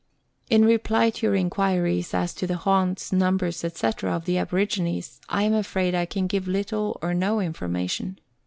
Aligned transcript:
In 0.49 0.65
reply 0.65 1.11
to 1.11 1.27
your 1.27 1.35
inquiries 1.35 2.15
as 2.15 2.33
to 2.33 2.47
the 2.47 2.57
haunts, 2.57 3.13
numbers, 3.13 3.57
&c., 3.57 3.87
of 4.01 4.25
the 4.25 4.39
aborigines, 4.39 5.21
I 5.29 5.43
am 5.43 5.53
afraid 5.53 5.93
I 5.93 6.07
can 6.07 6.25
give 6.25 6.47
little 6.47 6.97
or 7.03 7.13
no 7.13 7.39
information. 7.39 8.17